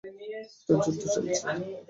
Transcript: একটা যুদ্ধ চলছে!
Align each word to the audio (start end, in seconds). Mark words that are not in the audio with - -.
একটা 0.59 0.73
যুদ্ধ 0.83 1.01
চলছে! 1.13 1.41